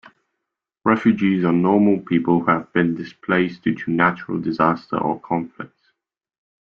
Refugees 0.83 1.45
are 1.45 1.51
normal 1.53 1.99
people 1.99 2.39
who 2.39 2.47
have 2.47 2.73
been 2.73 2.95
displaced 2.95 3.61
due 3.61 3.75
to 3.75 3.91
natural 3.91 4.41
disaster 4.41 4.97
or 4.97 5.19
conflicts 5.19 5.91